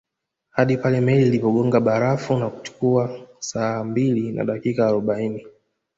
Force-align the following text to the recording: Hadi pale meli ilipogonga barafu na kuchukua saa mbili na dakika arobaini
Hadi 0.49 0.77
pale 0.77 1.01
meli 1.01 1.27
ilipogonga 1.27 1.79
barafu 1.79 2.37
na 2.37 2.49
kuchukua 2.49 3.27
saa 3.39 3.83
mbili 3.83 4.31
na 4.31 4.43
dakika 4.45 4.87
arobaini 4.87 5.45